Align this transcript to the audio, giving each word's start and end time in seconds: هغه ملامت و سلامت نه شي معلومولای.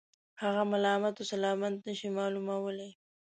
هغه 0.41 0.63
ملامت 0.71 1.15
و 1.17 1.27
سلامت 1.31 1.75
نه 1.87 1.93
شي 1.99 2.09
معلومولای. 2.17 2.91